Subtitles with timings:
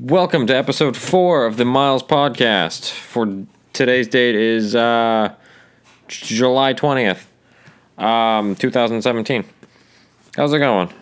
[0.00, 2.88] Welcome to episode four of the Myles Podcast.
[2.92, 5.34] For today's date is uh,
[6.06, 7.26] July twentieth,
[7.96, 9.44] um, two thousand seventeen.
[10.36, 10.92] How's it going?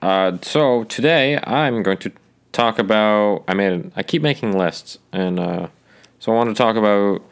[0.00, 2.12] Uh, so today I'm going to
[2.52, 3.44] talk about.
[3.48, 3.92] I made.
[3.96, 5.68] I keep making lists, and uh,
[6.18, 7.22] so I want to talk about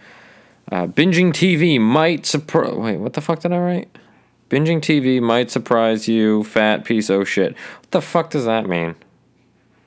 [0.71, 2.75] uh, binging TV might surprise.
[2.75, 3.98] Wait, what the fuck did I write?
[4.51, 7.55] Binging TV might surprise you, fat piece of shit.
[7.55, 8.96] What the fuck does that mean?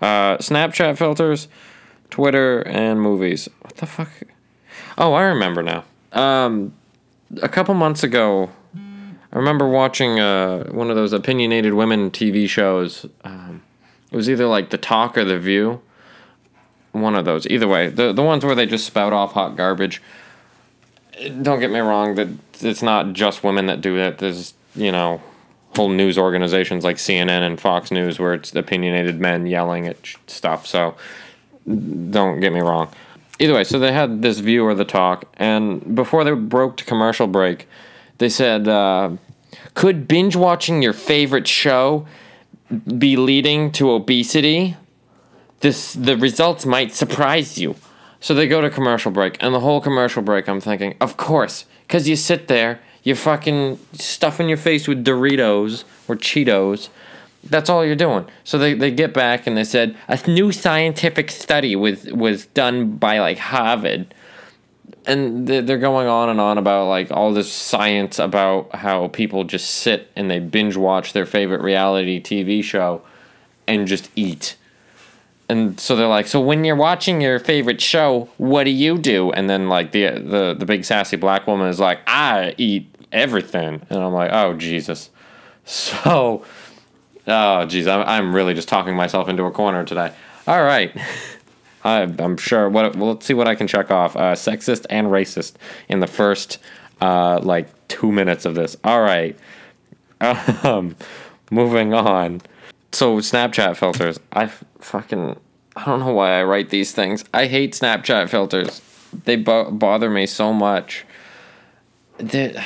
[0.03, 1.47] Uh, Snapchat filters,
[2.09, 3.47] Twitter, and movies.
[3.61, 4.09] What the fuck?
[4.97, 5.85] Oh, I remember now.
[6.11, 6.73] Um,
[7.41, 13.05] a couple months ago, I remember watching uh, one of those opinionated women TV shows.
[13.23, 13.63] Um,
[14.11, 15.81] it was either like The Talk or The View.
[16.91, 17.47] One of those.
[17.47, 20.01] Either way, the the ones where they just spout off hot garbage.
[21.41, 22.15] Don't get me wrong.
[22.15, 22.27] That
[22.59, 24.17] it's not just women that do it.
[24.17, 25.21] There's you know
[25.75, 30.67] whole news organizations like CNN and Fox News where it's opinionated men yelling at stuff.
[30.67, 30.95] So
[31.65, 32.89] don't get me wrong.
[33.39, 36.85] Either way, so they had this view or the talk, and before they broke to
[36.85, 37.67] commercial break,
[38.19, 39.11] they said, uh,
[39.73, 42.05] "Could binge watching your favorite show
[42.97, 44.75] be leading to obesity?
[45.61, 47.75] This the results might surprise you."
[48.19, 51.65] So they go to commercial break, and the whole commercial break, I'm thinking, of course,
[51.87, 56.89] because you sit there you're fucking stuffing your face with Doritos or Cheetos.
[57.43, 58.25] That's all you're doing.
[58.45, 62.91] So they, they get back and they said a new scientific study was was done
[62.95, 64.13] by like Harvard,
[65.05, 69.69] and they're going on and on about like all this science about how people just
[69.69, 73.01] sit and they binge watch their favorite reality TV show,
[73.67, 74.55] and just eat.
[75.49, 79.31] And so they're like, so when you're watching your favorite show, what do you do?
[79.31, 83.81] And then like the the the big sassy black woman is like, I eat everything.
[83.89, 85.09] And I'm like, oh, Jesus.
[85.65, 86.43] So,
[87.27, 90.13] oh, geez, I'm, I'm really just talking myself into a corner today.
[90.47, 90.95] All right.
[91.85, 92.69] I, I'm sure.
[92.69, 92.95] What?
[92.95, 94.15] Well, let's see what I can check off.
[94.15, 95.53] Uh, sexist and racist
[95.89, 96.59] in the first,
[97.01, 98.75] uh, like, two minutes of this.
[98.83, 99.37] All right.
[100.63, 100.95] Um,
[101.51, 102.41] moving on.
[102.93, 104.21] So, Snapchat filters.
[104.31, 104.47] I
[104.79, 105.37] fucking.
[105.75, 107.25] I don't know why I write these things.
[107.33, 108.81] I hate Snapchat filters.
[109.25, 111.03] They bo- bother me so much.
[112.19, 112.65] That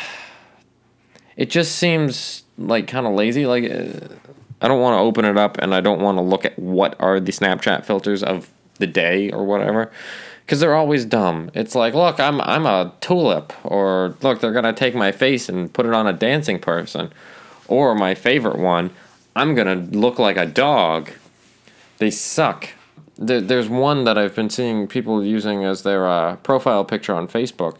[1.38, 3.46] it just seems like kind of lazy.
[3.46, 4.16] Like uh,
[4.59, 6.96] I don't want to open it up, and I don't want to look at what
[7.00, 8.50] are the Snapchat filters of
[8.80, 9.92] the day or whatever,
[10.46, 11.52] because they're always dumb.
[11.53, 15.72] It's like, look, I'm I'm a tulip, or look, they're gonna take my face and
[15.72, 17.14] put it on a dancing person,
[17.68, 18.90] or my favorite one,
[19.36, 21.12] I'm gonna look like a dog.
[22.00, 22.70] They suck.
[23.20, 27.28] There, there's one that I've been seeing people using as their uh, profile picture on
[27.28, 27.78] Facebook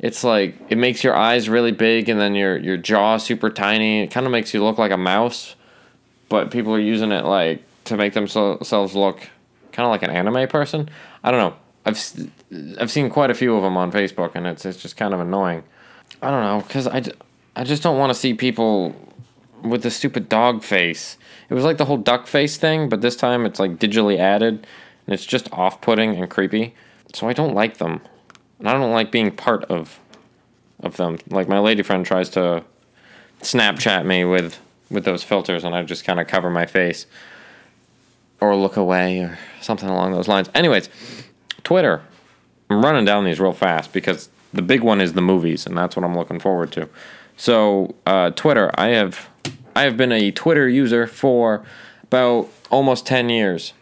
[0.00, 4.02] it's like it makes your eyes really big and then your your jaw super tiny.
[4.02, 5.54] It kind of makes you look like a mouse,
[6.28, 9.28] but people are using it like to make themselves look
[9.72, 10.88] kind of like an anime person.
[11.22, 11.56] I don't know.
[11.84, 15.12] I've I've seen quite a few of them on Facebook and it's it's just kind
[15.12, 15.62] of annoying.
[16.22, 17.02] I don't know cuz I
[17.54, 18.94] I just don't want to see people
[19.62, 21.18] with the stupid dog face.
[21.50, 24.66] It was like the whole duck face thing, but this time it's like digitally added
[25.06, 26.74] and it's just off-putting and creepy.
[27.12, 28.00] So I don't like them
[28.60, 29.98] and I don't like being part of
[30.82, 31.18] of them.
[31.28, 32.62] Like my lady friend tries to
[33.40, 34.58] Snapchat me with
[34.90, 37.06] with those filters, and I just kind of cover my face
[38.40, 40.48] or look away or something along those lines.
[40.54, 40.88] Anyways,
[41.64, 42.02] Twitter.
[42.68, 45.96] I'm running down these real fast because the big one is the movies, and that's
[45.96, 46.88] what I'm looking forward to.
[47.36, 49.28] So uh, Twitter, I have
[49.74, 51.64] I have been a Twitter user for
[52.04, 53.72] about almost ten years.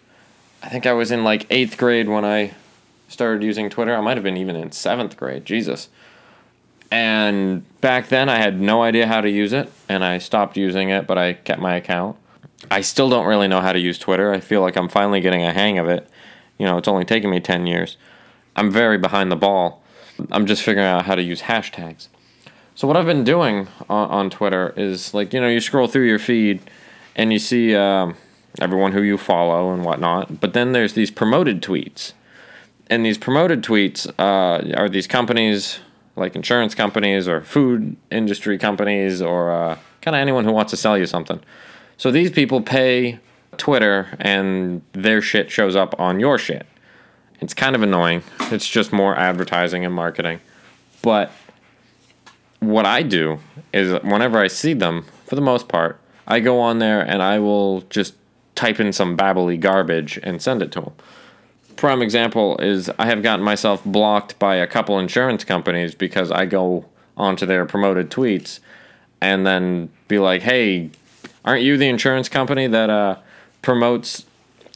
[0.62, 2.54] I think I was in like eighth grade when I
[3.08, 3.96] started using Twitter.
[3.96, 5.44] I might have been even in seventh grade.
[5.44, 5.88] Jesus.
[6.90, 10.88] And back then, I had no idea how to use it, and I stopped using
[10.88, 12.16] it, but I kept my account.
[12.70, 14.32] I still don't really know how to use Twitter.
[14.32, 16.08] I feel like I'm finally getting a hang of it.
[16.56, 17.96] You know, it's only taken me 10 years.
[18.56, 19.82] I'm very behind the ball.
[20.30, 22.08] I'm just figuring out how to use hashtags.
[22.74, 26.06] So, what I've been doing on, on Twitter is like, you know, you scroll through
[26.06, 26.60] your feed
[27.14, 28.16] and you see um,
[28.60, 32.12] everyone who you follow and whatnot, but then there's these promoted tweets
[32.90, 35.80] and these promoted tweets uh, are these companies
[36.18, 40.76] like insurance companies or food industry companies or uh, kind of anyone who wants to
[40.76, 41.40] sell you something.
[41.96, 43.20] So these people pay
[43.56, 46.66] Twitter and their shit shows up on your shit.
[47.40, 48.22] It's kind of annoying.
[48.50, 50.40] It's just more advertising and marketing.
[51.02, 51.30] But
[52.58, 53.38] what I do
[53.72, 57.38] is whenever I see them, for the most part, I go on there and I
[57.38, 58.14] will just
[58.56, 60.92] type in some babbly garbage and send it to them
[61.78, 66.44] prime example is I have gotten myself blocked by a couple insurance companies because I
[66.44, 66.84] go
[67.16, 68.58] onto their promoted tweets
[69.20, 70.90] and then be like, "Hey,
[71.44, 73.16] aren't you the insurance company that uh,
[73.62, 74.26] promotes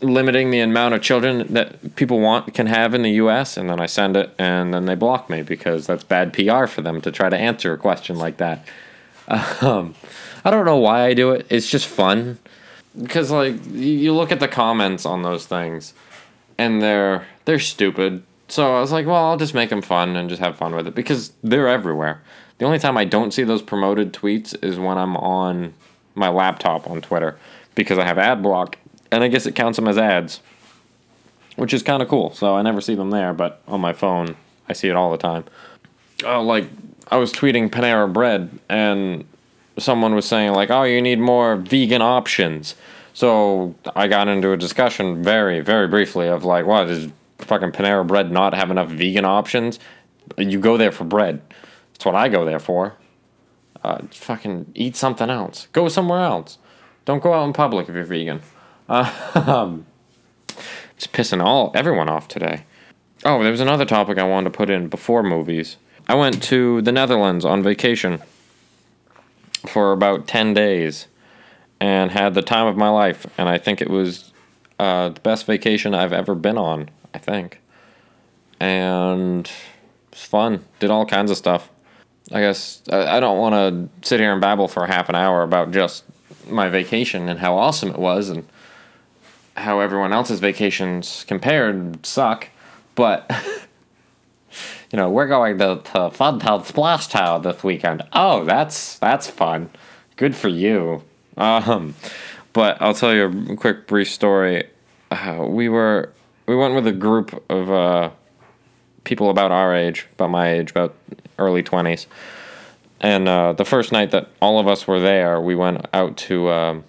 [0.00, 3.56] limiting the amount of children that people want can have in the U.S.
[3.56, 6.82] and then I send it and then they block me because that's bad PR for
[6.82, 8.66] them to try to answer a question like that.
[9.60, 9.94] Um,
[10.44, 11.46] I don't know why I do it.
[11.48, 12.38] It's just fun
[13.00, 15.94] because like you look at the comments on those things
[16.58, 18.22] and they're they're stupid.
[18.48, 20.86] So I was like, well, I'll just make them fun and just have fun with
[20.86, 22.22] it because they're everywhere.
[22.58, 25.74] The only time I don't see those promoted tweets is when I'm on
[26.14, 27.38] my laptop on Twitter
[27.74, 28.76] because I have ad block
[29.10, 30.40] and I guess it counts them as ads,
[31.56, 32.32] which is kind of cool.
[32.34, 34.36] So I never see them there, but on my phone,
[34.68, 35.44] I see it all the time.
[36.24, 36.66] Oh, like
[37.08, 39.24] I was tweeting Panera Bread, and
[39.78, 42.74] someone was saying like, "Oh, you need more vegan options."
[43.14, 48.06] So I got into a discussion very, very briefly of like, "What does fucking Panera
[48.06, 49.78] Bread not have enough vegan options?"
[50.38, 51.42] You go there for bread.
[51.92, 52.94] That's what I go there for.
[53.84, 55.66] Uh, fucking eat something else.
[55.72, 56.58] Go somewhere else.
[57.04, 58.40] Don't go out in public if you're vegan.
[58.88, 59.86] Um,
[60.96, 62.64] just pissing all everyone off today.
[63.24, 65.76] Oh, there was another topic I wanted to put in before movies.
[66.08, 68.20] I went to the Netherlands on vacation
[69.66, 71.06] for about 10 days
[71.82, 73.26] and had the time of my life.
[73.36, 74.32] And I think it was
[74.78, 77.60] uh, the best vacation I've ever been on, I think.
[78.60, 80.64] And it was fun.
[80.78, 81.70] Did all kinds of stuff.
[82.30, 83.54] I guess I, don't want
[84.00, 86.04] to sit here and babble for half an hour about just
[86.48, 88.46] my vacation and how awesome it was and
[89.56, 92.48] how everyone else's vacations compared suck,
[92.94, 93.28] but
[94.92, 98.04] you know, we're going to, to Funtown Splash Town this weekend.
[98.12, 99.68] Oh, that's that's fun.
[100.16, 101.02] Good for you.
[101.36, 101.94] Um,
[102.52, 104.68] but I'll tell you a quick brief story.
[105.10, 106.12] Uh, we were
[106.46, 108.10] we went with a group of uh,
[109.04, 110.94] people about our age, about my age, about
[111.38, 112.06] early twenties.
[113.00, 116.50] And uh, the first night that all of us were there, we went out to
[116.50, 116.84] um,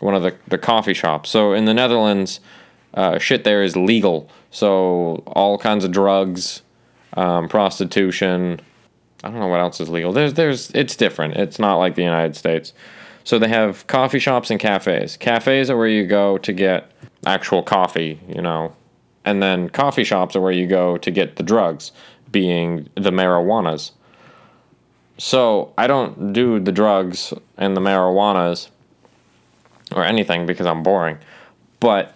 [0.00, 1.28] one of the, the coffee shops.
[1.28, 2.40] So in the Netherlands,
[2.94, 4.30] uh, shit there is legal.
[4.50, 6.62] So all kinds of drugs,
[7.14, 8.60] um, prostitution.
[9.22, 10.12] I don't know what else is legal.
[10.12, 11.36] There's there's it's different.
[11.36, 12.72] It's not like the United States.
[13.24, 15.16] So they have coffee shops and cafes.
[15.16, 16.90] Cafes are where you go to get
[17.24, 18.74] actual coffee, you know,
[19.24, 21.92] and then coffee shops are where you go to get the drugs,
[22.30, 23.92] being the marijuanas.
[25.18, 28.68] So I don't do the drugs and the marijuanas
[29.94, 31.18] or anything because I'm boring.
[31.78, 32.14] But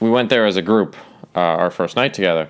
[0.00, 0.96] we went there as a group,
[1.34, 2.48] uh, our first night together.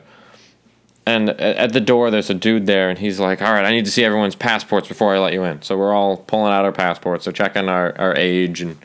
[1.06, 3.84] And at the door, there's a dude there, and he's like, All right, I need
[3.84, 5.60] to see everyone's passports before I let you in.
[5.62, 8.78] So we're all pulling out our passports, so checking our, our age and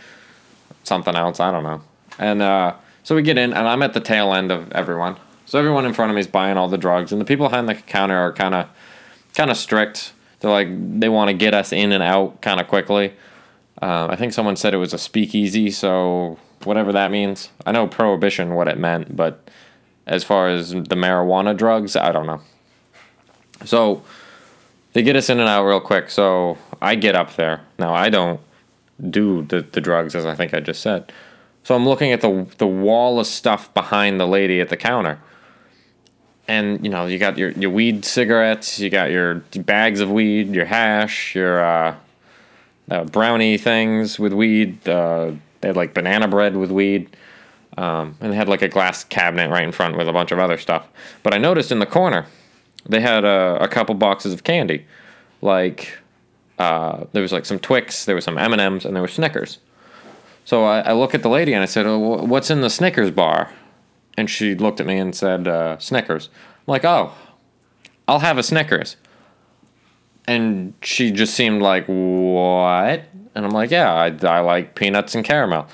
[0.84, 1.82] something else, I don't know.
[2.18, 5.16] And uh, so we get in, and I'm at the tail end of everyone.
[5.46, 7.70] So everyone in front of me is buying all the drugs, and the people behind
[7.70, 8.68] the counter are kind of
[9.34, 10.14] kind of strict.
[10.40, 10.68] They're like,
[11.00, 13.14] they want to get us in and out kind of quickly.
[13.82, 17.50] Uh, I think someone said it was a speakeasy, so whatever that means.
[17.66, 19.50] I know prohibition what it meant, but
[20.10, 22.42] as far as the marijuana drugs, I don't know.
[23.64, 24.04] So
[24.94, 26.10] they get us in and out real quick.
[26.10, 27.62] So I get up there.
[27.78, 28.42] Now I don't
[29.10, 31.14] do the, the drugs as I think I just said.
[31.64, 35.20] So I'm looking at the the wall of stuff behind the lady at the counter.
[36.48, 40.50] And you know, you got your, your weed cigarettes, you got your bags of weed,
[40.56, 41.96] your hash, your uh,
[42.90, 44.90] uh, brownie things with weed.
[44.90, 47.16] Uh, they had like banana bread with weed.
[47.80, 50.40] Um, and they had like a glass cabinet right in front with a bunch of
[50.40, 50.86] other stuff.
[51.24, 52.26] But I noticed in the corner,
[52.88, 54.86] they had a, a couple boxes of candy.
[55.42, 55.98] Like,
[56.58, 59.60] uh, there was like some Twix, there was some M&Ms, and there were Snickers.
[60.44, 63.12] So I, I look at the lady and I said, oh, what's in the Snickers
[63.12, 63.50] bar?
[64.18, 66.28] And she looked at me and said, uh, Snickers.
[66.36, 67.14] I'm like, oh,
[68.10, 68.98] I'll have a Snickers
[70.28, 75.26] and she just seemed like what and i'm like yeah I, I like peanuts and
[75.26, 75.68] caramel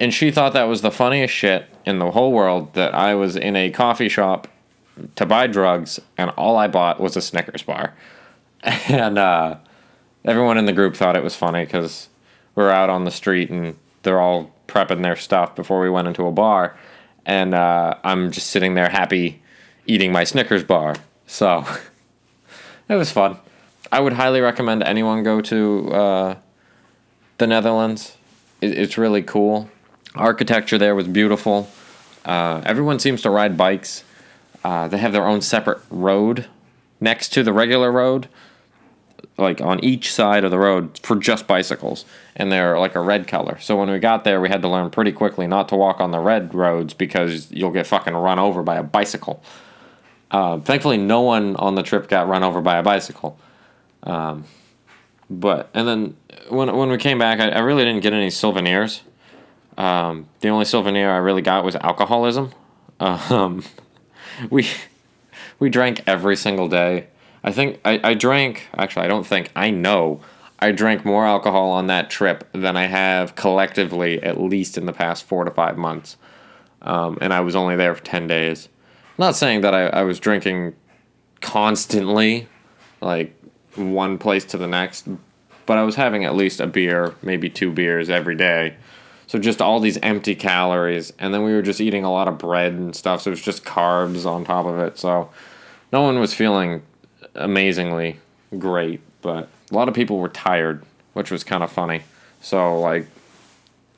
[0.00, 3.36] and she thought that was the funniest shit in the whole world that i was
[3.36, 4.48] in a coffee shop
[5.14, 7.94] to buy drugs and all i bought was a snickers bar
[8.62, 9.56] and uh,
[10.24, 12.08] everyone in the group thought it was funny because
[12.54, 16.08] we are out on the street and they're all prepping their stuff before we went
[16.08, 16.76] into a bar
[17.24, 19.40] and uh, i'm just sitting there happy
[19.86, 20.94] eating my snickers bar
[21.26, 21.64] so
[22.88, 23.38] it was fun
[23.92, 26.36] I would highly recommend anyone go to uh,
[27.38, 28.16] the Netherlands.
[28.60, 29.68] It, it's really cool.
[30.14, 31.68] Architecture there was beautiful.
[32.24, 34.04] Uh, everyone seems to ride bikes.
[34.64, 36.46] Uh, they have their own separate road
[37.00, 38.28] next to the regular road,
[39.38, 42.04] like on each side of the road for just bicycles,
[42.36, 43.58] and they're like a red color.
[43.60, 46.10] So when we got there, we had to learn pretty quickly not to walk on
[46.10, 49.42] the red roads because you'll get fucking run over by a bicycle.
[50.30, 53.38] Uh, thankfully, no one on the trip got run over by a bicycle.
[54.02, 54.44] Um,
[55.30, 56.16] but and then
[56.48, 59.02] when when we came back, I, I really didn't get any souvenirs
[59.80, 62.52] Um, the only souvenir I really got was alcoholism.
[63.00, 63.64] Um,
[64.50, 64.66] we
[65.58, 67.06] we drank every single day.
[67.42, 70.20] I think I, I drank actually I don't think I know
[70.58, 74.92] I drank more alcohol on that trip than I have collectively at least in the
[74.92, 76.18] past four to five months.
[76.82, 78.68] Um, and I was only there for ten days.
[79.16, 80.74] not saying that I, I was drinking
[81.40, 82.48] constantly,
[83.00, 83.34] like
[83.76, 85.08] one place to the next,
[85.64, 88.76] but I was having at least a beer, maybe two beers every day.
[89.30, 92.36] So just all these empty calories, and then we were just eating a lot of
[92.36, 93.22] bread and stuff.
[93.22, 94.98] So it was just carbs on top of it.
[94.98, 95.30] So
[95.92, 96.82] no one was feeling
[97.36, 98.18] amazingly
[98.58, 102.02] great, but a lot of people were tired, which was kind of funny.
[102.40, 103.06] So like,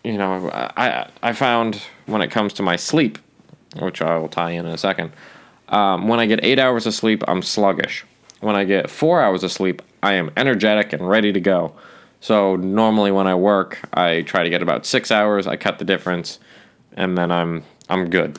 [0.04, 3.16] you know, I I found when it comes to my sleep,
[3.80, 5.12] which I will tie in in a second.
[5.68, 8.04] Um, when I get eight hours of sleep, I'm sluggish.
[8.40, 11.72] When I get four hours of sleep, I am energetic and ready to go.
[12.22, 15.48] So normally when I work, I try to get about six hours.
[15.48, 16.38] I cut the difference,
[16.96, 18.38] and then I'm I'm good.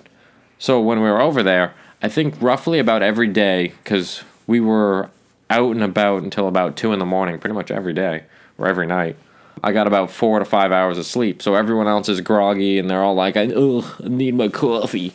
[0.58, 5.10] So when we were over there, I think roughly about every day, because we were
[5.50, 8.24] out and about until about two in the morning, pretty much every day
[8.58, 9.18] or every night.
[9.62, 11.42] I got about four to five hours of sleep.
[11.42, 15.12] So everyone else is groggy and they're all like, I, ugh, I need my coffee.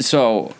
[0.00, 0.52] So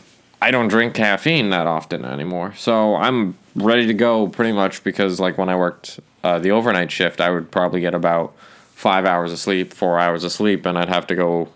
[0.43, 2.53] I don't drink caffeine that often anymore.
[2.57, 6.91] So I'm ready to go pretty much because, like, when I worked uh, the overnight
[6.91, 8.35] shift, I would probably get about
[8.75, 11.49] five hours of sleep, four hours of sleep, and I'd have to go,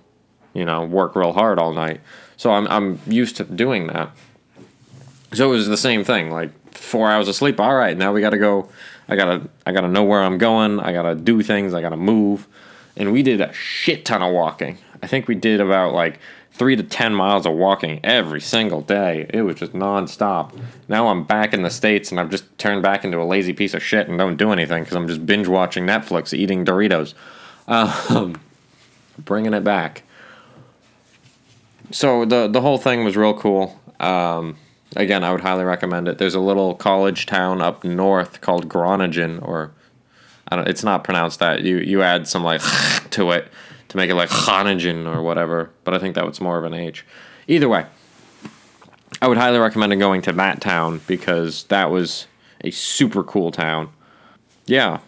[0.55, 2.01] you know, work real hard all night.
[2.37, 4.13] So I'm I'm used to doing that.
[5.33, 7.59] So it was the same thing, like four hours of sleep.
[7.59, 8.69] All right, now we got to go.
[9.09, 10.79] I gotta I gotta know where I'm going.
[10.79, 11.75] I gotta do things.
[11.75, 12.47] I gotta move.
[12.97, 14.79] And we did a shit ton of walking.
[15.03, 16.21] I think we did about like
[16.57, 19.27] three to 10 miles of walking every single day.
[19.31, 20.59] It was just nonstop.
[20.89, 23.75] Now I'm back in the States and I've just turned back into a lazy piece
[23.75, 27.15] of shit and don't do anything because I'm just binge watching Netflix, eating Doritos.
[27.69, 28.41] Um,
[29.19, 30.03] bringing it back.
[31.91, 33.79] So the, the whole thing was real cool.
[34.01, 34.57] Um,
[34.97, 36.19] again, I would highly recommend it.
[36.19, 39.73] There's a little college town up north called Groningen, or
[40.49, 41.63] I don't, it's not pronounced that.
[41.63, 42.63] You, you add some like
[43.11, 43.49] to it
[43.97, 46.75] to make it like Groningen or whatever, but I think that was more of an
[46.75, 47.05] H.
[47.49, 47.87] Either way,
[49.21, 52.27] I would highly recommend going to that town because that was
[52.63, 53.91] a super cool town.
[54.67, 55.01] Yeah,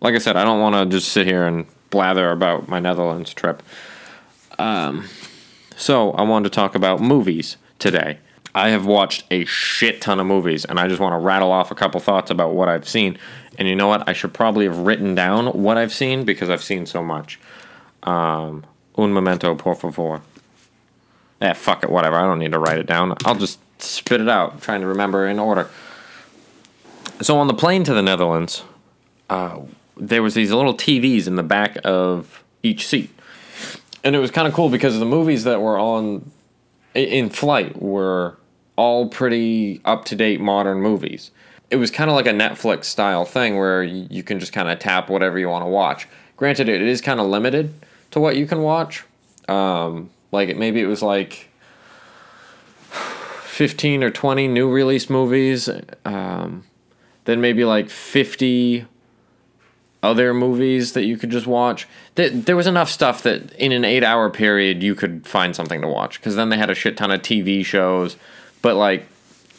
[0.00, 3.32] like I said, I don't want to just sit here and blather about my Netherlands
[3.32, 3.62] trip.
[4.58, 5.06] Um,
[5.76, 8.18] so I wanted to talk about movies today.
[8.54, 11.70] I have watched a shit ton of movies, and I just want to rattle off
[11.70, 13.18] a couple thoughts about what I've seen.
[13.58, 14.08] And you know what?
[14.08, 17.38] I should probably have written down what I've seen because I've seen so much.
[18.08, 18.64] Um,
[18.96, 20.22] un momento, por favor.
[21.42, 22.16] Yeah, fuck it, whatever.
[22.16, 23.14] I don't need to write it down.
[23.26, 25.68] I'll just spit it out, trying to remember in order.
[27.20, 28.62] So on the plane to the Netherlands,
[29.28, 29.60] uh,
[29.96, 33.10] there was these little TVs in the back of each seat,
[34.02, 36.30] and it was kind of cool because the movies that were on
[36.94, 38.38] in flight were
[38.76, 41.30] all pretty up to date modern movies.
[41.70, 44.78] It was kind of like a Netflix style thing where you can just kind of
[44.78, 46.08] tap whatever you want to watch.
[46.36, 47.74] Granted, it is kind of limited
[48.10, 49.04] to what you can watch.
[49.48, 51.48] Um, like maybe it was like
[52.90, 55.68] 15 or 20 new release movies.
[56.04, 56.64] Um,
[57.24, 58.86] then maybe like 50
[60.02, 61.88] other movies that you could just watch.
[62.14, 65.88] There was enough stuff that in an eight hour period you could find something to
[65.88, 66.20] watch.
[66.20, 68.16] Because then they had a shit ton of TV shows.
[68.62, 69.06] But like,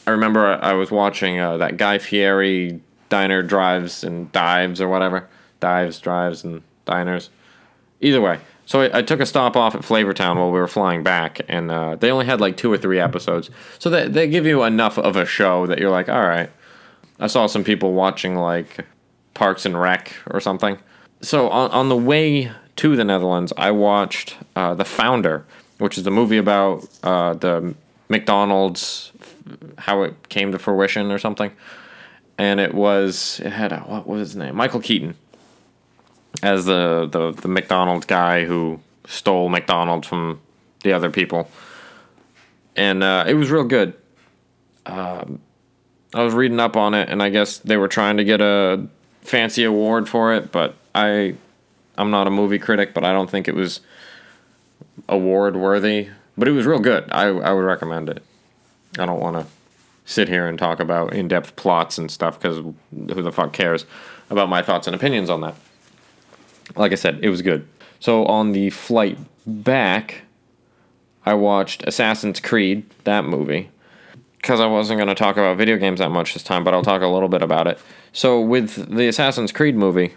[0.08, 2.80] I remember I was watching uh, that Guy Fieri
[3.10, 5.28] Diner Drives and Dives or whatever.
[5.60, 7.30] Dives, Drives, and Diners.
[8.02, 8.40] Either way,
[8.70, 11.72] so I, I, took a stop off at Flavortown while we were flying back, and
[11.72, 13.50] uh, they only had like two or three episodes.
[13.80, 16.52] So they, they give you enough of a show that you're like, all right.
[17.20, 18.86] I saw some people watching like
[19.34, 20.78] Parks and Rec or something.
[21.22, 25.48] So on, on the way to the Netherlands, I watched uh, The Founder,
[25.80, 27.74] which is a movie about uh, the
[28.08, 29.12] McDonald's,
[29.80, 31.52] how it came to fruition or something.
[32.38, 34.56] And it was, it had, a, what was his name?
[34.56, 35.16] Michael Keaton
[36.42, 40.40] as the, the, the McDonald's guy who stole McDonald's from
[40.84, 41.50] the other people.
[42.76, 43.94] And uh, it was real good.
[44.86, 45.42] Um,
[46.14, 48.88] I was reading up on it, and I guess they were trying to get a
[49.22, 51.36] fancy award for it, but I,
[51.98, 53.82] I'm not a movie critic, but I don't think it was
[55.08, 56.10] award worthy.
[56.38, 57.06] But it was real good.
[57.12, 58.24] I, I would recommend it.
[58.98, 59.46] I don't want to
[60.06, 63.86] sit here and talk about in depth plots and stuff because who the fuck cares
[64.30, 65.56] about my thoughts and opinions on that
[66.76, 67.68] like I said, it was good.
[68.00, 70.22] So on the flight back,
[71.26, 73.70] I watched Assassin's Creed, that movie,
[74.38, 76.84] because I wasn't going to talk about video games that much this time, but I'll
[76.84, 77.80] talk a little bit about it.
[78.14, 80.14] So with the Assassin's Creed movie,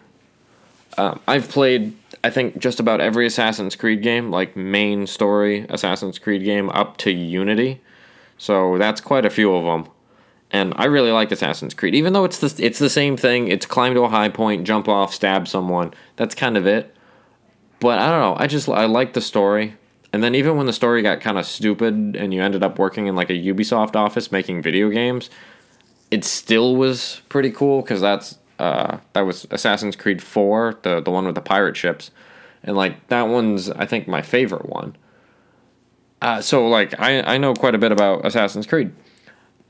[0.98, 6.18] Um, I've played, I think, just about every Assassin's Creed game, like main story Assassin's
[6.18, 7.80] Creed game, up to Unity.
[8.36, 9.90] So that's quite a few of them.
[10.52, 13.48] And I really like Assassin's Creed, even though it's the it's the same thing.
[13.48, 15.94] It's climb to a high point, jump off, stab someone.
[16.16, 16.94] That's kind of it.
[17.80, 18.36] But I don't know.
[18.38, 19.76] I just I like the story.
[20.12, 23.06] And then even when the story got kind of stupid and you ended up working
[23.06, 25.30] in like a Ubisoft office making video games,
[26.10, 31.10] it still was pretty cool because that's uh, that was Assassin's Creed Four, the the
[31.10, 32.10] one with the pirate ships,
[32.62, 34.96] and like that one's I think my favorite one.
[36.20, 38.92] Uh, so like I I know quite a bit about Assassin's Creed,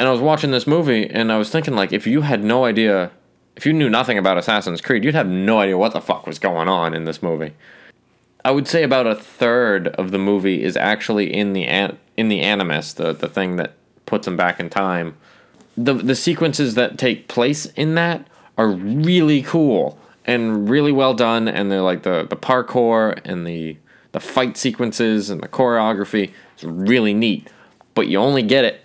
[0.02, 2.64] and I was watching this movie and I was thinking like if you had no
[2.64, 3.12] idea,
[3.54, 6.40] if you knew nothing about Assassin's Creed, you'd have no idea what the fuck was
[6.40, 7.52] going on in this movie.
[8.44, 12.26] I would say about a third of the movie is actually in the an- in
[12.26, 15.14] the animus, the the thing that puts them back in time.
[15.76, 18.26] The the sequences that take place in that
[18.58, 23.76] are really cool and really well done, and they're like the the parkour and the
[24.10, 27.46] the fight sequences and the choreography is really neat.
[27.94, 28.80] But you only get it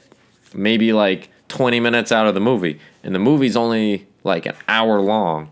[0.53, 4.99] maybe like 20 minutes out of the movie, and the movie's only like an hour
[5.01, 5.49] long,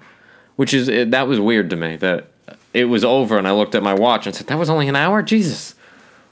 [0.55, 2.27] which is that was weird to me that
[2.73, 4.95] it was over and I looked at my watch and said, that was only an
[4.97, 5.23] hour?
[5.23, 5.75] Jesus.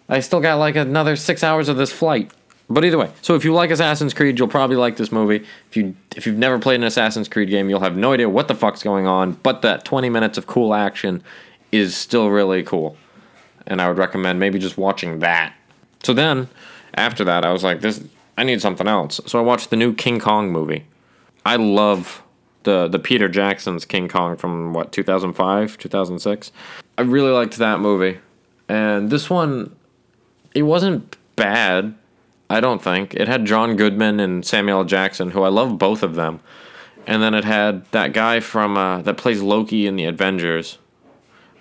[0.09, 2.31] I still got like another six hours of this flight.
[2.69, 5.45] But either way, so if you like Assassin's Creed, you'll probably like this movie.
[5.69, 8.47] If you if you've never played an Assassin's Creed game, you'll have no idea what
[8.47, 9.33] the fuck's going on.
[9.43, 11.23] But that 20 minutes of cool action
[11.71, 12.95] is still really cool,
[13.67, 15.53] and I would recommend maybe just watching that.
[16.03, 16.47] So then,
[16.95, 18.03] after that, I was like, this
[18.37, 19.21] I need something else.
[19.25, 20.85] So I watched the new King Kong movie.
[21.45, 22.23] I love
[22.63, 26.51] the the Peter Jackson's King Kong from what 2005 2006.
[26.97, 28.19] I really liked that movie,
[28.67, 29.75] and this one,
[30.53, 31.95] it wasn't bad.
[32.49, 34.85] I don't think it had John Goodman and Samuel L.
[34.85, 36.39] Jackson, who I love both of them,
[37.07, 40.77] and then it had that guy from uh, that plays Loki in the Avengers,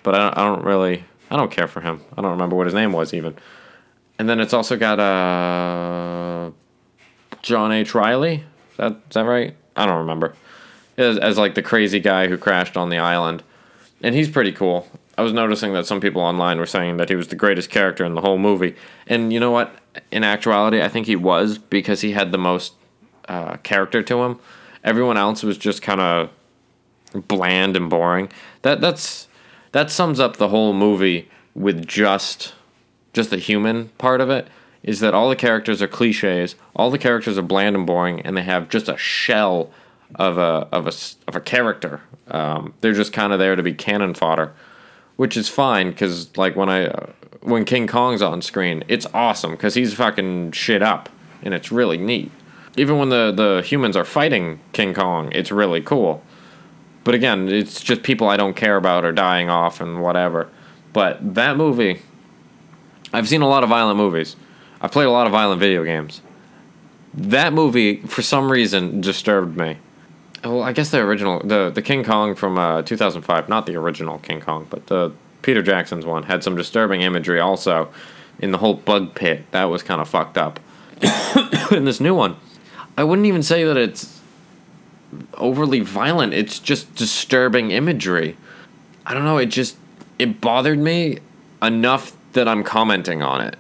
[0.03, 2.03] but I don't, I don't really I don't care for him.
[2.17, 3.37] I don't remember what his name was even,
[4.19, 6.51] and then it's also got uh,
[7.43, 7.95] John H.
[7.95, 8.45] Reilly.
[8.71, 9.55] Is that is that right?
[9.77, 10.35] I don't remember
[10.97, 13.43] as, as like the crazy guy who crashed on the island,
[14.03, 14.89] and he's pretty cool.
[15.17, 18.05] I was noticing that some people online were saying that he was the greatest character
[18.05, 18.75] in the whole movie,
[19.07, 19.75] and you know what?
[20.11, 22.75] In actuality, I think he was because he had the most
[23.29, 24.39] uh, character to him.
[24.83, 26.31] Everyone else was just kind of
[27.29, 28.31] bland and boring.
[28.63, 29.29] That that's
[29.73, 32.55] that sums up the whole movie with just
[33.13, 34.49] just the human part of it
[34.83, 38.37] is that all the characters are cliches, all the characters are bland and boring, and
[38.37, 39.71] they have just a shell
[40.17, 40.93] of a of a
[41.29, 42.01] of a character.
[42.29, 44.53] Um, they're just kind of there to be cannon fodder,
[45.17, 49.53] which is fine because like when I uh, when King Kong's on screen, it's awesome
[49.53, 51.09] because he's fucking shit up
[51.43, 52.31] and it's really neat.
[52.77, 56.23] Even when the the humans are fighting King Kong, it's really cool.
[57.05, 60.49] But again, it's just people I don't care about are dying off and whatever.
[60.93, 62.03] But that movie,
[63.13, 64.37] I've seen a lot of violent movies.
[64.83, 66.21] I've played a lot of violent video games.
[67.15, 69.79] That movie, for some reason, disturbed me.
[70.43, 74.19] Well, I guess the original, the the King Kong from uh, 2005, not the original
[74.19, 77.89] King Kong, but the Peter Jackson's one had some disturbing imagery also
[78.41, 79.45] in the whole bug pit.
[79.53, 80.59] That was kind of fucked up.
[81.71, 82.37] in this new one,
[82.97, 84.21] I wouldn't even say that it's
[85.35, 86.35] overly violent.
[86.35, 88.37] It's just disturbing imagery.
[89.07, 89.39] I don't know.
[89.39, 89.77] It just
[90.19, 91.19] it bothered me
[91.61, 93.57] enough that I'm commenting on it.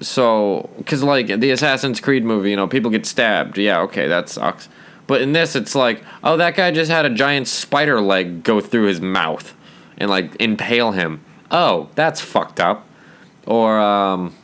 [0.00, 3.58] So, because like the Assassin's Creed movie, you know, people get stabbed.
[3.58, 4.68] Yeah, okay, that sucks.
[5.06, 8.60] But in this, it's like, oh, that guy just had a giant spider leg go
[8.60, 9.54] through his mouth
[9.98, 11.20] and like impale him.
[11.50, 12.86] Oh, that's fucked up.
[13.46, 14.34] Or um,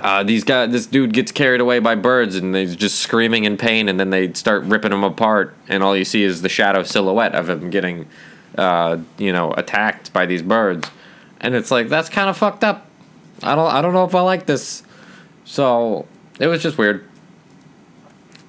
[0.00, 3.56] uh, these guys, this dude gets carried away by birds and he's just screaming in
[3.56, 6.82] pain, and then they start ripping him apart, and all you see is the shadow
[6.82, 8.06] silhouette of him getting,
[8.56, 10.90] uh, you know, attacked by these birds,
[11.40, 12.87] and it's like that's kind of fucked up.
[13.42, 14.82] I don't, I don't know if I like this.
[15.44, 16.06] So
[16.38, 17.08] it was just weird.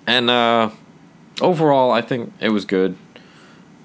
[0.06, 0.71] And uh,
[1.41, 2.97] overall, I think it was good.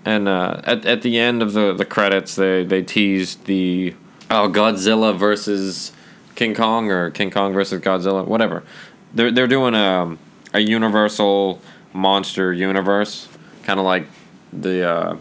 [0.05, 3.95] And uh, at at the end of the, the credits, they they teased the
[4.31, 5.93] oh Godzilla versus
[6.35, 8.63] King Kong or King Kong versus Godzilla, whatever.
[9.15, 10.17] They're they're doing a
[10.53, 11.61] a Universal
[11.93, 13.29] monster universe,
[13.63, 14.07] kind of like
[14.53, 15.17] the uh,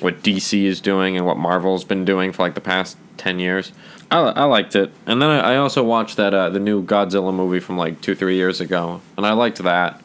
[0.00, 3.72] what DC is doing and what Marvel's been doing for like the past ten years.
[4.10, 7.32] I, I liked it, and then I, I also watched that uh, the new Godzilla
[7.32, 10.02] movie from like two three years ago, and I liked that.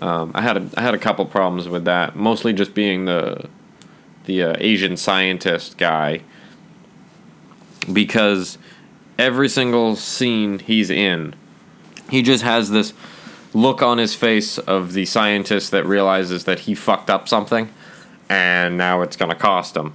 [0.00, 3.48] Um, I had a, I had a couple problems with that, mostly just being the
[4.24, 6.22] the uh, Asian scientist guy,
[7.92, 8.58] because
[9.18, 11.34] every single scene he's in,
[12.10, 12.92] he just has this
[13.54, 17.72] look on his face of the scientist that realizes that he fucked up something,
[18.28, 19.94] and now it's gonna cost him.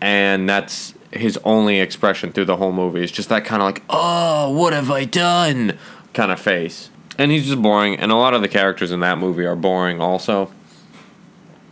[0.00, 3.02] And that's his only expression through the whole movie.
[3.02, 5.78] is just that kind of like, oh, what have I done?
[6.14, 6.90] kind of face.
[7.18, 10.00] And he's just boring, and a lot of the characters in that movie are boring
[10.00, 10.50] also.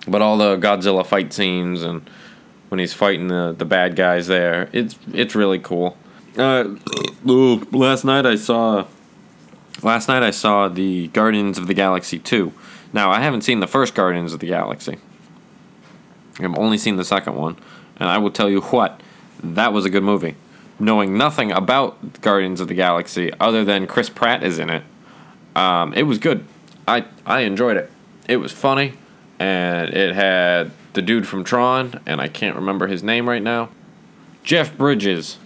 [0.07, 2.09] But all the Godzilla fight scenes and
[2.69, 5.97] when he's fighting the, the bad guys there, it's it's really cool.
[6.37, 6.77] Uh,
[7.25, 8.87] last night I saw
[9.83, 12.53] last night I saw the Guardians of the Galaxy 2.
[12.93, 14.99] Now, I haven't seen the first Guardians of the Galaxy.
[16.39, 17.57] I've only seen the second one,
[17.97, 19.01] and I will tell you what,
[19.43, 20.37] that was a good movie.
[20.79, 24.83] Knowing nothing about Guardians of the Galaxy other than Chris Pratt is in it,
[25.55, 26.45] um, it was good.
[26.89, 27.91] I I enjoyed it.
[28.29, 28.95] It was funny,
[29.39, 33.69] and it had the dude from Tron, and I can't remember his name right now.
[34.43, 35.39] Jeff Bridges,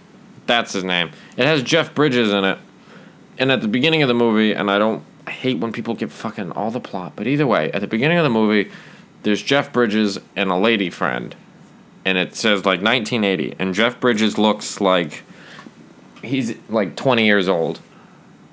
[0.45, 1.11] that's his name.
[1.35, 2.57] It has Jeff Bridges in it,
[3.37, 6.13] and at the beginning of the movie, and I don't I hate when people give
[6.13, 8.71] fucking all the plot, but either way, at the beginning of the movie,
[9.23, 11.35] there's Jeff Bridges and a lady friend,
[12.07, 15.23] and it says like 1980, and Jeff Bridges looks like
[16.23, 17.81] he's like 20 years old,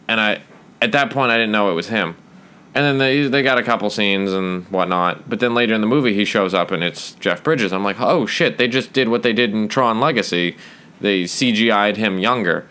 [0.08, 0.42] and I
[0.82, 2.16] at that point I didn't know it was him.
[2.74, 5.86] And then they they got a couple scenes and whatnot, but then later in the
[5.86, 7.72] movie he shows up and it's Jeff Bridges.
[7.72, 10.56] I'm like, oh shit, they just did what they did in Tron Legacy.
[11.00, 12.66] They CGI'd him younger,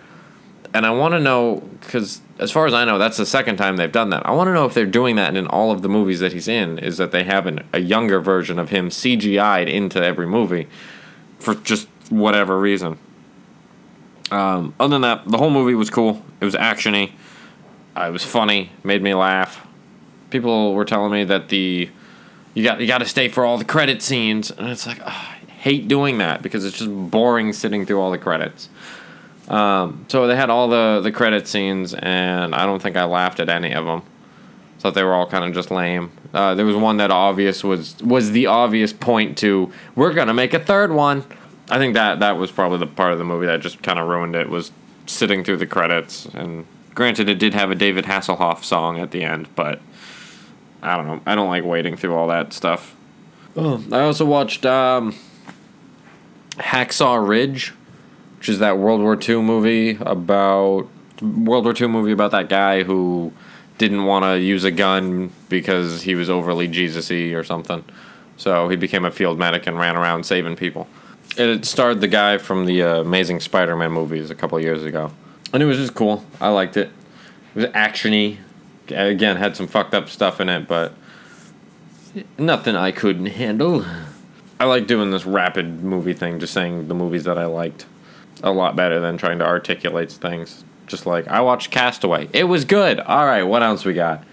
[0.74, 3.78] and I want to know because as far as I know, that's the second time
[3.78, 4.26] they've done that.
[4.26, 6.48] I want to know if they're doing that in all of the movies that he's
[6.48, 6.80] in.
[6.80, 10.68] Is that they have an, a younger version of him CGI'd into every movie
[11.40, 12.98] for just whatever reason.
[14.32, 16.24] Um, other than that, the whole movie was cool.
[16.42, 17.12] It was actiony.
[17.96, 18.72] Uh, it was funny.
[18.84, 19.68] Made me laugh.
[20.32, 21.90] People were telling me that the
[22.56, 25.12] you got you got to stay for all the credit scenes, and it's like I
[25.12, 28.70] hate doing that because it's just boring sitting through all the credits.
[29.50, 33.40] Um, so they had all the the credit scenes, and I don't think I laughed
[33.40, 34.04] at any of them.
[34.80, 36.12] Thought they were all kind of just lame.
[36.34, 40.54] Uh, there was one that obvious was was the obvious point to we're gonna make
[40.54, 41.24] a third one.
[41.70, 44.08] I think that that was probably the part of the movie that just kind of
[44.08, 44.72] ruined it was
[45.06, 46.26] sitting through the credits.
[46.34, 49.80] And granted, it did have a David Hasselhoff song at the end, but
[50.82, 51.22] I don't know.
[51.26, 52.96] I don't like waiting through all that stuff.
[53.56, 55.16] Oh, I also watched um,
[56.58, 57.74] Hacksaw Ridge
[58.44, 60.90] which is that World War II movie about
[61.22, 63.32] World War II movie about that guy who
[63.78, 67.86] didn't want to use a gun because he was overly Jesus-y or something.
[68.36, 70.90] So he became a field medic and ran around saving people.
[71.38, 75.14] It starred the guy from the uh, Amazing Spider-Man movies a couple years ago,
[75.54, 76.26] and it was just cool.
[76.42, 76.92] I liked it.
[77.56, 78.40] It was actiony.
[78.90, 80.92] Again, had some fucked up stuff in it, but
[82.38, 83.86] nothing I couldn't handle.
[84.60, 87.86] I like doing this rapid movie thing, just saying the movies that I liked
[88.44, 90.64] a lot better than trying to articulate things.
[90.86, 93.00] Just like I watched Castaway, it was good.
[93.00, 94.24] All right, what else we got?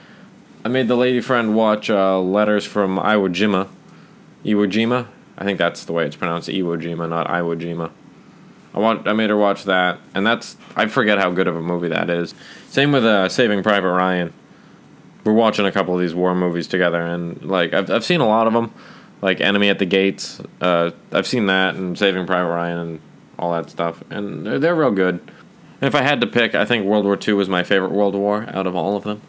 [0.65, 3.69] I made the lady friend watch uh, Letters from Iwo Jima.
[4.45, 5.07] Iwo Jima,
[5.39, 6.49] I think that's the way it's pronounced.
[6.49, 7.91] Iwo Jima, not Iwo Jima.
[8.75, 9.09] I want.
[9.09, 10.57] I made her watch that, and that's.
[10.77, 12.35] I forget how good of a movie that is.
[12.69, 14.33] Same with uh, Saving Private Ryan.
[15.25, 18.27] We're watching a couple of these war movies together, and like I've I've seen a
[18.27, 18.73] lot of them,
[19.23, 20.41] like Enemy at the Gates.
[20.61, 23.01] Uh, I've seen that and Saving Private Ryan and
[23.41, 25.15] all that stuff, and they're, they're real good.
[25.81, 28.15] And if I had to pick, I think World War II was my favorite World
[28.15, 29.23] War out of all of them.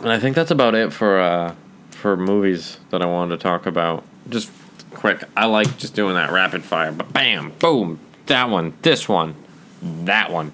[0.00, 1.54] And I think that's about it for uh,
[1.90, 4.04] for movies that I wanted to talk about.
[4.28, 4.50] Just
[4.92, 6.92] quick, I like just doing that rapid fire.
[6.92, 9.34] But bam, boom, that one, this one,
[9.82, 10.52] that one.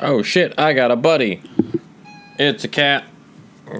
[0.00, 1.42] Oh shit, I got a buddy.
[2.38, 3.04] It's a cat.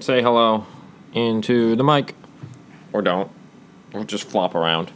[0.00, 0.66] Say hello
[1.12, 2.14] into the mic,
[2.92, 3.30] or don't.
[3.92, 4.90] Or just flop around.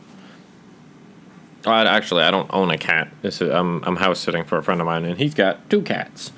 [1.67, 3.13] Uh, actually, I don't own a cat.
[3.23, 5.83] This is, I'm I'm house sitting for a friend of mine, and he's got two
[5.83, 6.31] cats,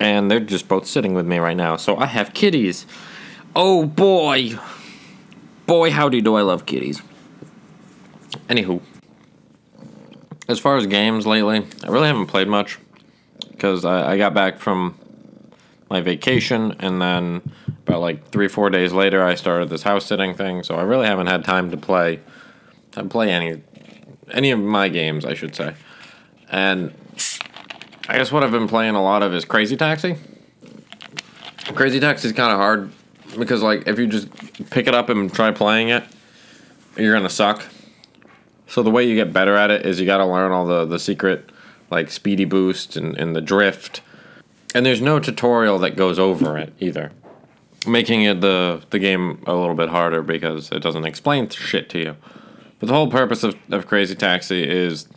[0.00, 1.76] and they're just both sitting with me right now.
[1.76, 2.84] So I have kitties.
[3.54, 4.58] Oh boy,
[5.66, 7.00] boy, howdy do I love kitties.
[8.48, 8.80] Anywho,
[10.48, 12.78] as far as games lately, I really haven't played much
[13.52, 14.98] because I, I got back from
[15.88, 17.52] my vacation, and then
[17.86, 20.64] about like three four days later, I started this house sitting thing.
[20.64, 22.18] So I really haven't had time to play
[22.92, 23.62] to play any
[24.32, 25.74] any of my games, I should say.
[26.50, 26.94] And
[28.08, 30.16] I guess what I've been playing a lot of is Crazy Taxi.
[31.74, 32.90] Crazy Taxi is kind of hard
[33.38, 34.28] because like if you just
[34.70, 36.04] pick it up and try playing it,
[36.96, 37.64] you're gonna suck.
[38.66, 40.84] So the way you get better at it is you got to learn all the
[40.84, 41.50] the secret
[41.90, 44.02] like speedy boost and, and the drift.
[44.74, 47.10] And there's no tutorial that goes over it either,
[47.86, 51.98] making it the the game a little bit harder because it doesn't explain shit to
[51.98, 52.16] you.
[52.78, 55.08] But the whole purpose of, of Crazy Taxi is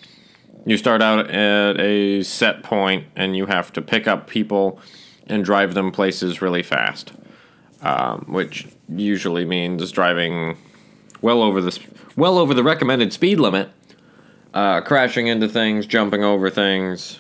[0.65, 4.80] you start out at a set point and you have to pick up people
[5.28, 7.13] and drive them places really fast,
[7.82, 10.58] um, which usually means driving
[11.21, 11.80] well over the
[12.15, 13.69] well over the recommended speed limit,
[14.54, 17.19] uh, crashing into things, jumping over things,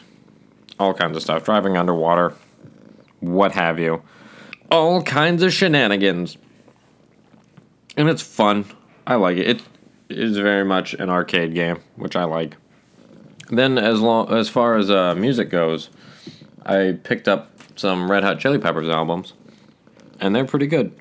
[0.79, 2.33] all kinds of stuff, driving underwater,
[3.19, 4.01] what have you,
[4.71, 6.37] all kinds of shenanigans,
[7.95, 8.65] and it's fun.
[9.07, 9.47] I like it.
[9.47, 9.61] It
[10.11, 12.57] is very much an arcade game, which I like.
[13.49, 15.89] Then, as long as far as uh, music goes,
[16.65, 19.33] I picked up some Red Hot Chili Peppers albums,
[20.19, 20.93] and they're pretty good.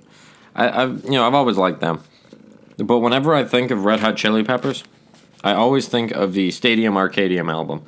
[0.55, 2.03] I, I've you know I've always liked them,
[2.79, 4.85] but whenever I think of Red Hot Chili Peppers,
[5.45, 7.85] I always think of the Stadium Arcadium album.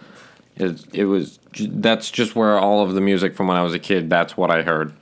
[0.57, 3.79] It, it was that's just where all of the music from when I was a
[3.79, 4.09] kid.
[4.09, 4.95] That's what I heard,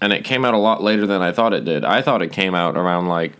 [0.00, 1.84] and it came out a lot later than I thought it did.
[1.84, 3.32] I thought it came out around like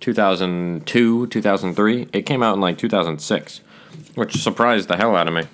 [0.00, 2.08] 2002, 2003.
[2.12, 3.60] It came out in like 2006,
[4.14, 5.44] which surprised the hell out of me.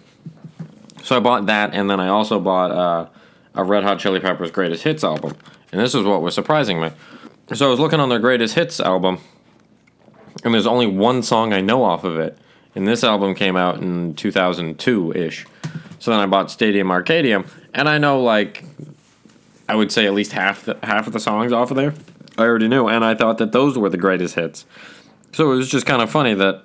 [1.03, 3.09] So I bought that, and then I also bought uh,
[3.55, 5.37] a Red Hot Chili Peppers Greatest Hits album.
[5.73, 6.91] And this is what was surprising me.
[7.53, 9.19] So I was looking on their Greatest Hits album,
[10.45, 12.37] and there's only one song I know off of it.
[12.75, 15.47] And this album came out in 2002 ish.
[15.99, 18.65] So then I bought Stadium Arcadium, and I know like
[19.69, 21.95] I would say at least half the, half of the songs off of there.
[22.39, 24.67] I already knew, and I thought that those were the greatest hits.
[25.33, 26.65] So it was just kind of funny that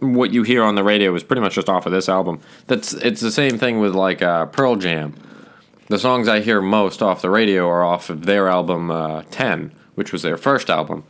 [0.00, 2.40] what you hear on the radio is pretty much just off of this album.
[2.66, 5.14] That's it's the same thing with like uh, Pearl Jam.
[5.88, 9.72] The songs I hear most off the radio are off of their album uh, Ten,
[9.94, 11.04] which was their first album.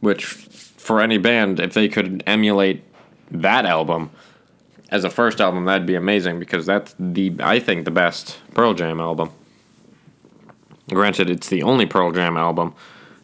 [0.00, 2.84] Which, for any band, if they could emulate
[3.32, 4.10] that album
[4.90, 8.74] as a first album, that'd be amazing because that's the I think the best Pearl
[8.74, 9.30] Jam album.
[10.88, 12.74] Granted, it's the only Pearl Jam album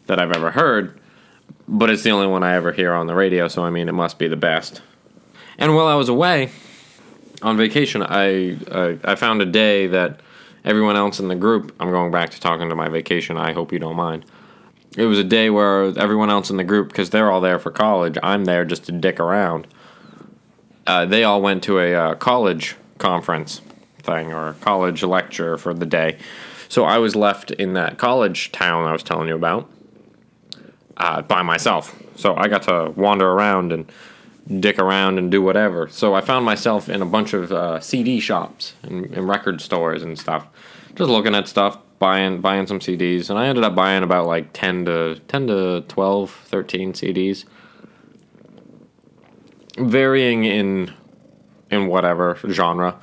[0.07, 0.99] that I've ever heard,
[1.67, 3.93] but it's the only one I ever hear on the radio, so I mean, it
[3.93, 4.81] must be the best.
[5.57, 6.51] And while I was away
[7.41, 10.19] on vacation, I, I, I found a day that
[10.63, 13.71] everyone else in the group, I'm going back to talking to my vacation, I hope
[13.71, 14.25] you don't mind.
[14.97, 17.71] It was a day where everyone else in the group, because they're all there for
[17.71, 19.67] college, I'm there just to dick around.
[20.87, 23.61] Uh, they all went to a uh, college conference
[24.03, 26.17] thing or a college lecture for the day.
[26.69, 29.69] So I was left in that college town I was telling you about
[30.97, 31.95] uh, by myself.
[32.15, 33.91] So I got to wander around and
[34.59, 35.87] dick around and do whatever.
[35.89, 40.03] So I found myself in a bunch of uh, CD shops and, and, record stores
[40.03, 40.45] and stuff,
[40.95, 44.53] just looking at stuff, buying buying some CDs, and I ended up buying about like
[44.53, 47.45] 10 to 10 to 12, 13 CDs.
[49.77, 50.93] Varying in
[51.71, 52.95] in whatever genre.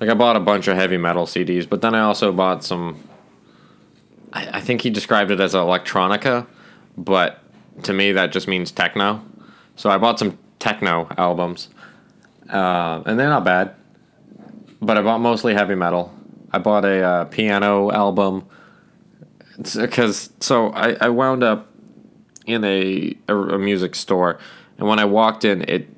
[0.00, 3.07] Like I bought a bunch of heavy metal CDs, but then I also bought some
[4.32, 6.46] I, I think he described it as electronica,
[6.96, 7.40] but
[7.84, 9.24] to me that just means techno.
[9.76, 11.68] So I bought some techno albums,
[12.50, 13.74] uh, and they're not bad.
[14.80, 16.14] But I bought mostly heavy metal.
[16.52, 18.46] I bought a uh, piano album
[19.56, 21.68] because so I, I wound up
[22.46, 24.38] in a, a, a music store,
[24.78, 25.88] and when I walked in, it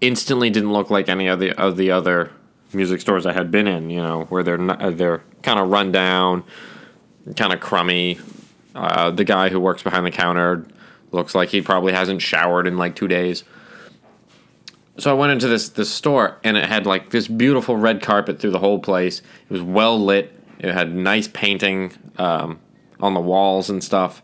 [0.00, 2.30] instantly didn't look like any of the of the other
[2.72, 3.90] music stores I had been in.
[3.90, 6.44] You know, where they're not, they're kind of run down
[7.34, 8.18] kind of crummy.
[8.74, 10.66] Uh, the guy who works behind the counter
[11.10, 13.42] looks like he probably hasn't showered in like two days.
[14.98, 18.38] So I went into this this store and it had like this beautiful red carpet
[18.38, 19.20] through the whole place.
[19.20, 20.32] It was well lit.
[20.58, 22.60] It had nice painting um,
[23.00, 24.22] on the walls and stuff,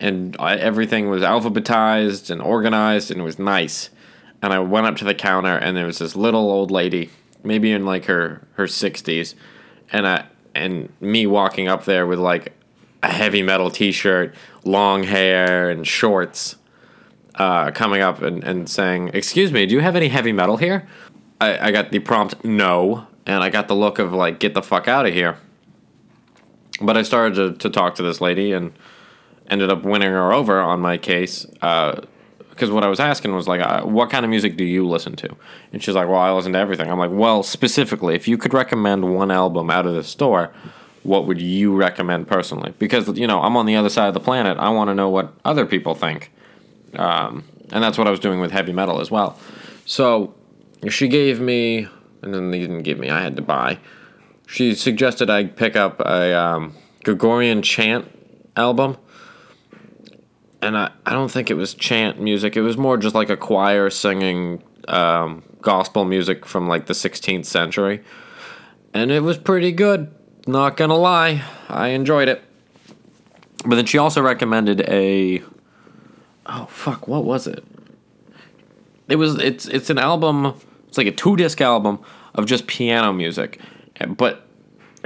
[0.00, 3.90] and I, everything was alphabetized and organized and it was nice.
[4.40, 7.10] And I went up to the counter and there was this little old lady,
[7.44, 9.34] maybe in like her her sixties,
[9.92, 10.26] and I
[10.58, 12.52] and me walking up there with like
[13.02, 16.56] a heavy metal t-shirt, long hair, and shorts,
[17.36, 20.86] uh, coming up and, and saying, "Excuse me, do you have any heavy metal here?"
[21.40, 24.62] I, I got the prompt no, and I got the look of like, "Get the
[24.62, 25.38] fuck out of here."
[26.80, 28.72] But I started to, to talk to this lady and
[29.50, 31.46] ended up winning her over on my case.
[31.60, 32.02] Uh,
[32.58, 35.14] because what I was asking was like, uh, what kind of music do you listen
[35.16, 35.36] to?
[35.72, 36.90] And she's like, well, I listen to everything.
[36.90, 40.52] I'm like, well, specifically, if you could recommend one album out of the store,
[41.04, 42.74] what would you recommend personally?
[42.80, 44.58] Because you know, I'm on the other side of the planet.
[44.58, 46.32] I want to know what other people think,
[46.94, 49.38] um, and that's what I was doing with heavy metal as well.
[49.86, 50.34] So
[50.88, 51.86] she gave me,
[52.22, 53.08] and then they didn't give me.
[53.08, 53.78] I had to buy.
[54.48, 58.10] She suggested I pick up a um, Gregorian chant
[58.56, 58.96] album
[60.62, 62.56] and I, I don't think it was chant music.
[62.56, 67.46] It was more just like a choir singing um, gospel music from like the 16th
[67.46, 68.02] century.
[68.94, 70.14] And it was pretty good.
[70.46, 71.42] Not gonna lie.
[71.68, 72.42] I enjoyed it.
[73.66, 75.42] But then she also recommended a.
[76.46, 77.64] Oh, fuck, what was it?
[79.08, 80.54] It was it's it's an album
[80.86, 81.98] it's like a two disc album
[82.34, 83.60] of just piano music
[84.16, 84.47] but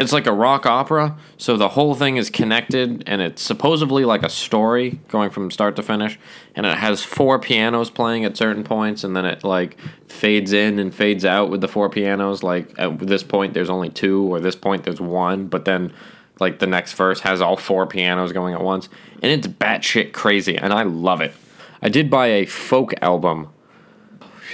[0.02, 4.22] it's like a rock opera, so the whole thing is connected, and it's supposedly like
[4.22, 6.18] a story going from start to finish,
[6.54, 10.78] and it has four pianos playing at certain points, and then it like fades in
[10.78, 12.42] and fades out with the four pianos.
[12.42, 15.92] Like at this point, there's only two, or this point, there's one, but then
[16.40, 18.88] like the next verse has all four pianos going at once,
[19.22, 21.32] and it's batshit crazy, and I love it.
[21.80, 23.48] I did buy a folk album.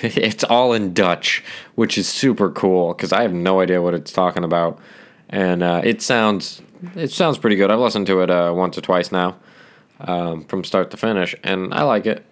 [0.00, 1.42] It's all in Dutch,
[1.74, 4.78] which is super cool because I have no idea what it's talking about,
[5.30, 6.62] and uh, it sounds
[6.94, 7.70] it sounds pretty good.
[7.70, 9.36] I've listened to it uh, once or twice now,
[10.00, 12.24] um, from start to finish, and I like it.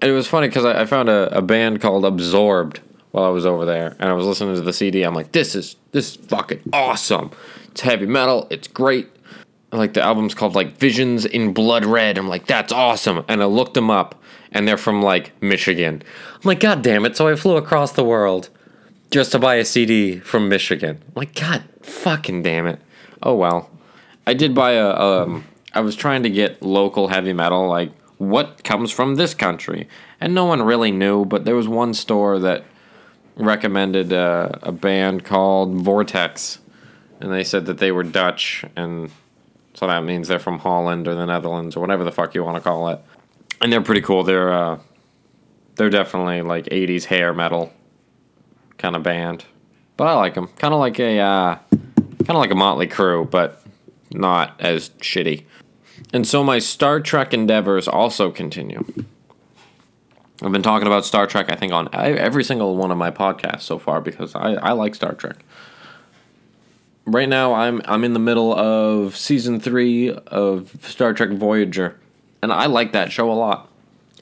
[0.00, 3.30] And it was funny because I, I found a, a band called Absorbed while I
[3.30, 5.02] was over there, and I was listening to the CD.
[5.02, 7.30] I'm like, this is this is fucking awesome.
[7.70, 8.46] It's heavy metal.
[8.50, 9.08] It's great.
[9.72, 12.16] Like the album's called like Visions in Blood Red.
[12.16, 13.24] I'm like, that's awesome.
[13.28, 14.22] And I looked them up,
[14.52, 16.02] and they're from like Michigan.
[16.34, 17.16] I'm like, god damn it!
[17.16, 18.50] So I flew across the world
[19.10, 21.02] just to buy a CD from Michigan.
[21.06, 22.80] I'm like, god fucking damn it.
[23.22, 23.70] Oh well.
[24.26, 24.90] I did buy a.
[24.90, 29.88] Um, I was trying to get local heavy metal, like what comes from this country,
[30.20, 31.24] and no one really knew.
[31.24, 32.64] But there was one store that
[33.36, 36.58] recommended uh, a band called Vortex,
[37.20, 39.10] and they said that they were Dutch, and
[39.72, 42.56] so that means they're from Holland or the Netherlands or whatever the fuck you want
[42.56, 43.00] to call it.
[43.62, 44.24] And they're pretty cool.
[44.24, 44.78] They're uh,
[45.76, 47.72] they're definitely like '80s hair metal
[48.78, 49.44] kind of band,
[49.96, 50.48] but I like them.
[50.58, 53.62] Kind of like a uh, kind of like a Motley Crue, but
[54.10, 55.44] not as shitty.
[56.12, 58.84] And so my Star Trek endeavors also continue.
[60.42, 63.62] I've been talking about Star Trek, I think, on every single one of my podcasts
[63.62, 65.36] so far because I, I like Star Trek.
[67.06, 71.98] Right now, I'm I'm in the middle of season three of Star Trek Voyager,
[72.42, 73.68] and I like that show a lot.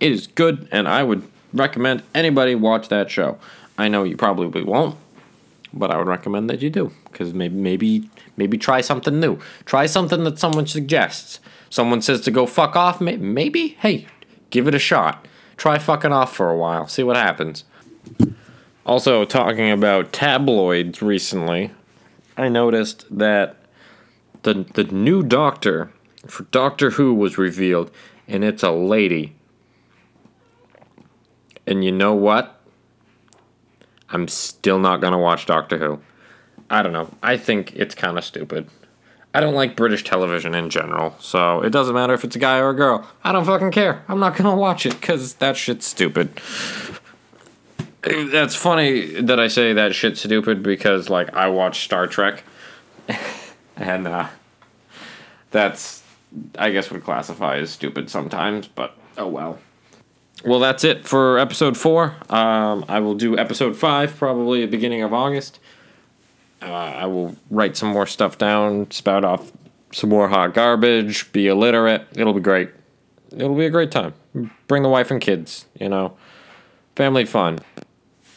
[0.00, 3.38] It is good, and I would recommend anybody watch that show.
[3.78, 4.96] I know you probably won't,
[5.72, 9.38] but I would recommend that you do because maybe maybe maybe try something new.
[9.64, 11.40] Try something that someone suggests.
[11.68, 13.00] Someone says to go fuck off.
[13.00, 14.06] Maybe hey,
[14.50, 15.26] give it a shot.
[15.56, 16.88] Try fucking off for a while.
[16.88, 17.64] See what happens.
[18.84, 21.72] Also, talking about tabloids recently,
[22.36, 23.56] I noticed that
[24.42, 25.90] the the new Doctor
[26.26, 27.90] for Doctor Who was revealed,
[28.28, 29.34] and it's a lady.
[31.66, 32.55] And you know what?
[34.10, 36.00] I'm still not gonna watch Doctor Who.
[36.70, 37.10] I don't know.
[37.22, 38.68] I think it's kind of stupid.
[39.34, 42.58] I don't like British television in general, so it doesn't matter if it's a guy
[42.58, 43.06] or a girl.
[43.22, 44.02] I don't fucking care.
[44.08, 46.40] I'm not gonna watch it because that shit's stupid.
[48.02, 52.44] That's funny that I say that shit's stupid because, like, I watch Star Trek,
[53.76, 54.28] and uh,
[55.50, 56.02] that's,
[56.56, 59.58] I guess, would classify as stupid sometimes, but oh well.
[60.44, 62.14] Well, that's it for episode four.
[62.28, 65.58] Um, I will do episode five probably at beginning of August.
[66.62, 69.50] Uh, I will write some more stuff down, spout off
[69.92, 72.06] some more hot garbage, be illiterate.
[72.14, 72.70] It'll be great.
[73.32, 74.14] It'll be a great time.
[74.66, 76.16] Bring the wife and kids, you know.
[76.94, 77.58] Family fun.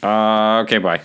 [0.02, 1.02] Uh, okay, bye.